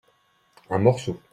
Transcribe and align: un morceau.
un 0.71 0.79
morceau. 0.79 1.19